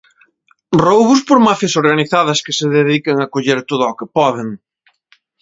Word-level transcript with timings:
Roubos 0.85 1.19
por 1.27 1.39
mafias 1.47 1.77
organizadas 1.81 2.41
que 2.45 2.53
se 2.59 2.67
dedican 2.79 3.17
a 3.19 3.29
coller 3.33 3.59
todo 3.69 3.83
o 3.91 3.97
que 3.99 4.11
poden. 4.17 4.49